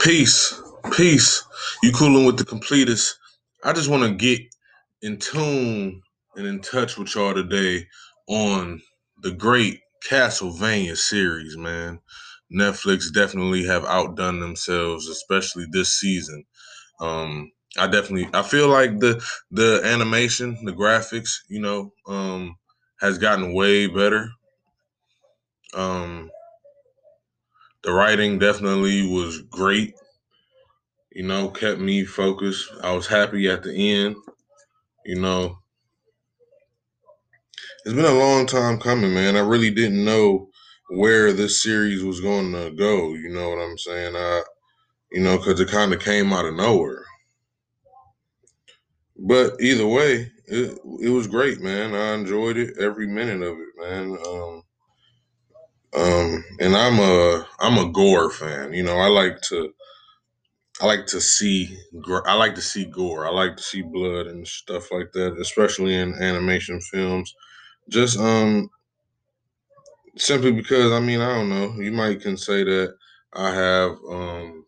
Peace, 0.00 0.62
peace. 0.92 1.44
You 1.82 1.92
cooling 1.92 2.26
with 2.26 2.38
the 2.38 2.44
completist. 2.44 3.14
I 3.64 3.72
just 3.72 3.88
want 3.90 4.04
to 4.04 4.12
get 4.14 4.42
in 5.02 5.18
tune 5.18 6.02
and 6.36 6.46
in 6.46 6.60
touch 6.60 6.98
with 6.98 7.14
y'all 7.14 7.34
today 7.34 7.86
on 8.28 8.82
the 9.22 9.32
great 9.32 9.80
Castlevania 10.08 10.96
series, 10.96 11.56
man. 11.56 12.00
Netflix 12.54 13.12
definitely 13.12 13.64
have 13.64 13.84
outdone 13.86 14.40
themselves, 14.40 15.08
especially 15.08 15.66
this 15.72 15.90
season. 15.90 16.44
Um, 17.00 17.52
I 17.78 17.86
definitely 17.86 18.28
I 18.34 18.42
feel 18.42 18.68
like 18.68 18.98
the 19.00 19.24
the 19.50 19.80
animation, 19.84 20.64
the 20.64 20.72
graphics, 20.72 21.30
you 21.48 21.60
know, 21.60 21.92
um, 22.06 22.56
has 23.00 23.18
gotten 23.18 23.54
way 23.54 23.86
better. 23.86 24.30
Um, 25.74 26.30
the 27.82 27.92
writing 27.92 28.38
definitely 28.38 29.08
was 29.08 29.42
great. 29.42 29.94
You 31.12 31.24
know, 31.24 31.48
kept 31.48 31.80
me 31.80 32.04
focused. 32.04 32.70
I 32.82 32.92
was 32.92 33.06
happy 33.06 33.48
at 33.48 33.62
the 33.62 33.74
end. 33.74 34.16
You 35.04 35.20
know, 35.20 35.58
it's 37.84 37.94
been 37.94 38.04
a 38.04 38.12
long 38.12 38.46
time 38.46 38.78
coming, 38.78 39.14
man. 39.14 39.36
I 39.36 39.40
really 39.40 39.70
didn't 39.70 40.04
know 40.04 40.48
where 40.90 41.32
this 41.32 41.62
series 41.62 42.04
was 42.04 42.20
going 42.20 42.52
to 42.52 42.70
go. 42.72 43.14
You 43.14 43.30
know 43.30 43.48
what 43.48 43.58
I'm 43.58 43.78
saying? 43.78 44.14
I, 44.14 44.42
you 45.12 45.22
know, 45.22 45.38
because 45.38 45.60
it 45.60 45.68
kind 45.68 45.92
of 45.92 46.00
came 46.00 46.32
out 46.32 46.44
of 46.44 46.54
nowhere. 46.54 47.04
But 49.16 49.60
either 49.60 49.86
way, 49.86 50.30
it, 50.46 50.78
it 51.00 51.10
was 51.10 51.26
great, 51.26 51.60
man. 51.60 51.94
I 51.94 52.14
enjoyed 52.14 52.56
it 52.56 52.78
every 52.78 53.06
minute 53.06 53.42
of 53.42 53.56
it, 53.58 53.68
man. 53.78 54.16
Um, 54.26 54.62
um, 55.94 56.44
and 56.60 56.76
I'm 56.76 56.98
a 56.98 57.46
I'm 57.60 57.78
a 57.78 57.90
gore 57.92 58.30
fan. 58.30 58.72
You 58.72 58.82
know, 58.84 58.96
I 58.96 59.08
like 59.08 59.40
to 59.42 59.72
I 60.80 60.86
like 60.86 61.06
to 61.08 61.20
see 61.20 61.76
I 62.26 62.34
like 62.34 62.54
to 62.54 62.62
see 62.62 62.84
gore. 62.84 63.26
I 63.26 63.30
like 63.30 63.56
to 63.56 63.62
see 63.62 63.82
blood 63.82 64.26
and 64.26 64.46
stuff 64.46 64.90
like 64.90 65.12
that, 65.12 65.38
especially 65.38 65.94
in 65.94 66.14
animation 66.22 66.80
films. 66.80 67.34
Just 67.88 68.18
um 68.18 68.70
simply 70.16 70.52
because 70.52 70.92
I 70.92 71.00
mean 71.00 71.20
I 71.20 71.34
don't 71.34 71.48
know. 71.48 71.74
You 71.80 71.92
might 71.92 72.20
can 72.20 72.36
say 72.36 72.64
that 72.64 72.94
I 73.32 73.50
have 73.54 73.90
um 74.10 74.64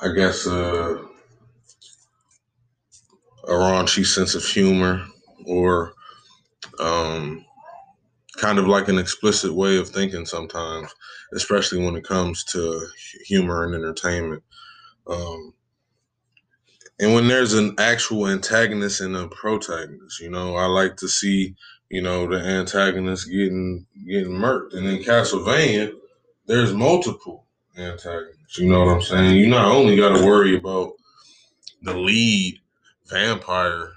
I 0.00 0.08
guess 0.12 0.46
uh, 0.46 0.98
a 3.44 3.50
raunchy 3.52 4.04
sense 4.06 4.34
of 4.34 4.44
humor 4.44 5.04
or 5.46 5.92
um 6.80 7.44
kind 8.38 8.58
of 8.58 8.68
like 8.68 8.88
an 8.88 8.98
explicit 8.98 9.52
way 9.52 9.76
of 9.76 9.88
thinking 9.88 10.24
sometimes, 10.24 10.94
especially 11.34 11.84
when 11.84 11.96
it 11.96 12.04
comes 12.04 12.44
to 12.44 12.86
humor 13.24 13.64
and 13.64 13.74
entertainment. 13.74 14.42
Um, 15.06 15.54
and 17.00 17.14
when 17.14 17.28
there's 17.28 17.54
an 17.54 17.74
actual 17.78 18.28
antagonist 18.28 19.00
and 19.00 19.16
a 19.16 19.28
protagonist, 19.28 20.20
you 20.20 20.30
know, 20.30 20.56
I 20.56 20.66
like 20.66 20.96
to 20.96 21.08
see, 21.08 21.54
you 21.90 22.02
know, 22.02 22.26
the 22.26 22.38
antagonist 22.38 23.30
getting 23.30 23.86
getting 24.06 24.32
murked. 24.32 24.74
And 24.74 24.86
in 24.86 24.98
Castlevania, 25.02 25.92
there's 26.46 26.72
multiple 26.72 27.46
antagonists. 27.76 28.58
You 28.58 28.68
know 28.68 28.84
what 28.84 28.94
I'm 28.94 29.02
saying? 29.02 29.36
You 29.36 29.48
not 29.48 29.70
only 29.70 29.96
got 29.96 30.16
to 30.16 30.26
worry 30.26 30.56
about 30.56 30.94
the 31.82 31.94
lead 31.94 32.58
vampire 33.06 33.92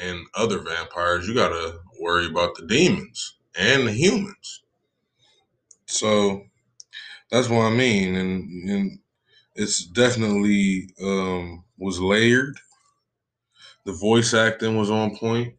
and 0.00 0.24
other 0.34 0.60
vampires, 0.60 1.26
you 1.26 1.34
got 1.34 1.48
to 1.48 1.80
worry 2.00 2.26
about 2.26 2.54
the 2.54 2.66
demons 2.66 3.34
and 3.58 3.86
the 3.86 3.92
humans. 3.92 4.62
So 5.86 6.44
that's 7.30 7.48
what 7.48 7.64
I 7.64 7.70
mean, 7.70 8.14
and, 8.16 8.70
and 8.70 8.98
it's 9.54 9.84
definitely 9.84 10.90
um, 11.02 11.64
was 11.78 12.00
layered. 12.00 12.58
The 13.84 13.92
voice 13.92 14.34
acting 14.34 14.76
was 14.76 14.90
on 14.90 15.16
point. 15.16 15.54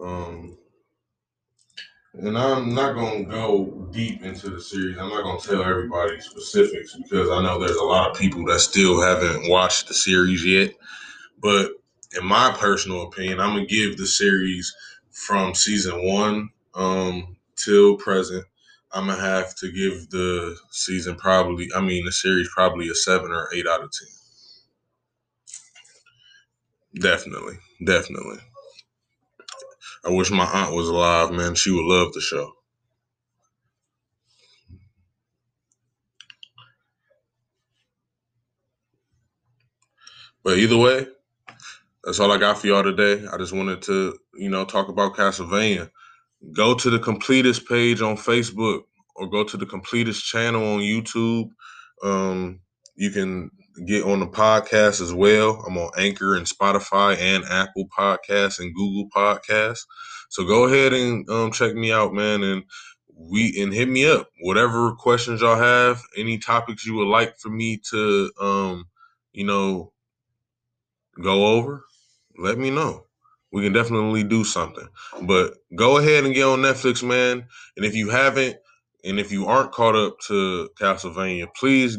Um, 0.00 0.58
and 2.14 2.38
I'm 2.38 2.74
not 2.74 2.94
gonna 2.94 3.24
go 3.24 3.88
deep 3.90 4.22
into 4.22 4.50
the 4.50 4.60
series. 4.60 4.98
I'm 4.98 5.08
not 5.08 5.24
gonna 5.24 5.40
tell 5.40 5.62
everybody 5.62 6.20
specifics 6.20 6.94
because 6.94 7.28
I 7.30 7.42
know 7.42 7.58
there's 7.58 7.76
a 7.76 7.84
lot 7.84 8.10
of 8.10 8.16
people 8.16 8.44
that 8.46 8.60
still 8.60 9.00
haven't 9.00 9.48
watched 9.50 9.88
the 9.88 9.94
series 9.94 10.44
yet. 10.44 10.74
But 11.40 11.72
in 12.16 12.24
my 12.24 12.54
personal 12.58 13.02
opinion, 13.02 13.40
I'm 13.40 13.54
gonna 13.54 13.66
give 13.66 13.96
the 13.96 14.06
series 14.06 14.74
from 15.14 15.54
season 15.54 16.04
one 16.06 16.50
um, 16.74 17.36
till 17.56 17.96
present. 17.98 18.46
I'm 18.92 19.08
gonna 19.08 19.20
have 19.22 19.56
to 19.58 19.72
give 19.72 20.10
the 20.10 20.56
season 20.72 21.16
probably, 21.16 21.68
I 21.76 21.80
mean, 21.82 22.04
the 22.06 22.12
series 22.12 22.50
probably 22.54 22.88
a 22.90 22.94
seven 22.96 23.32
or 23.32 23.48
eight 23.54 23.66
out 23.68 23.82
of 23.82 23.92
ten. 23.92 24.08
Definitely, 27.02 27.58
definitely. 27.84 28.38
I 30.04 30.10
wish 30.10 30.30
my 30.30 30.46
aunt 30.46 30.74
was 30.74 30.88
alive, 30.88 31.30
man. 31.32 31.54
She 31.56 31.70
would 31.70 31.84
love 31.84 32.14
the 32.14 32.20
show. 32.22 32.54
But 40.44 40.58
either 40.58 40.76
way, 40.78 41.06
that's 42.04 42.20
all 42.20 42.32
I 42.32 42.38
got 42.38 42.58
for 42.58 42.66
y'all 42.66 42.82
today. 42.82 43.26
I 43.32 43.38
just 43.38 43.52
wanted 43.52 43.82
to, 43.82 44.18
you 44.34 44.50
know, 44.50 44.64
talk 44.64 44.88
about 44.88 45.14
Castlevania. 45.14 45.90
Go 46.52 46.74
to 46.74 46.90
the 46.90 46.98
completist 46.98 47.66
page 47.66 48.02
on 48.02 48.16
Facebook 48.16 48.82
or 49.16 49.28
go 49.28 49.44
to 49.44 49.56
the 49.56 49.66
completist 49.66 50.24
channel 50.24 50.62
on 50.74 50.80
YouTube. 50.80 51.48
Um, 52.02 52.60
you 52.96 53.10
can 53.10 53.50
get 53.86 54.04
on 54.04 54.20
the 54.20 54.26
podcast 54.26 55.00
as 55.00 55.12
well. 55.12 55.64
I'm 55.66 55.78
on 55.78 55.90
Anchor 55.98 56.36
and 56.36 56.46
Spotify 56.46 57.18
and 57.18 57.44
Apple 57.44 57.86
Podcasts 57.96 58.60
and 58.60 58.74
Google 58.74 59.08
Podcasts. 59.10 59.86
So 60.28 60.44
go 60.44 60.64
ahead 60.64 60.92
and 60.92 61.28
um, 61.30 61.52
check 61.52 61.74
me 61.74 61.92
out, 61.92 62.12
man, 62.12 62.42
and 62.42 62.64
we 63.16 63.60
and 63.62 63.72
hit 63.72 63.88
me 63.88 64.06
up. 64.06 64.28
Whatever 64.42 64.92
questions 64.92 65.40
y'all 65.40 65.56
have, 65.56 66.02
any 66.16 66.38
topics 66.38 66.84
you 66.84 66.94
would 66.94 67.08
like 67.08 67.38
for 67.38 67.48
me 67.48 67.80
to, 67.90 68.30
um, 68.40 68.84
you 69.32 69.44
know, 69.44 69.92
go 71.22 71.46
over, 71.46 71.84
let 72.38 72.58
me 72.58 72.70
know. 72.70 73.06
We 73.52 73.62
can 73.62 73.72
definitely 73.72 74.24
do 74.24 74.44
something. 74.44 74.88
But 75.22 75.54
go 75.76 75.98
ahead 75.98 76.24
and 76.24 76.34
get 76.34 76.44
on 76.44 76.60
Netflix, 76.60 77.06
man. 77.06 77.46
And 77.76 77.86
if 77.86 77.94
you 77.94 78.10
haven't, 78.10 78.56
and 79.04 79.20
if 79.20 79.30
you 79.30 79.46
aren't 79.46 79.72
caught 79.72 79.94
up 79.96 80.18
to 80.28 80.70
Castlevania, 80.80 81.48
please, 81.54 81.98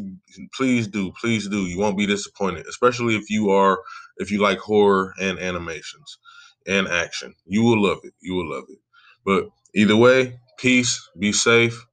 please 0.54 0.88
do, 0.88 1.12
please 1.20 1.48
do. 1.48 1.62
You 1.62 1.78
won't 1.78 1.96
be 1.96 2.06
disappointed, 2.06 2.66
especially 2.68 3.16
if 3.16 3.30
you 3.30 3.50
are, 3.50 3.80
if 4.18 4.30
you 4.30 4.40
like 4.42 4.58
horror 4.58 5.14
and 5.20 5.38
animations 5.38 6.18
and 6.66 6.88
action. 6.88 7.34
You 7.46 7.62
will 7.62 7.82
love 7.82 8.00
it. 8.02 8.14
You 8.20 8.34
will 8.34 8.50
love 8.50 8.64
it. 8.68 8.78
But 9.24 9.48
either 9.74 9.96
way, 9.96 10.38
peace, 10.58 11.08
be 11.18 11.32
safe, 11.32 11.86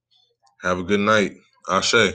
have 0.63 0.79
a 0.79 0.83
good 0.83 1.01
night. 1.01 1.33
Ashe. 1.69 2.13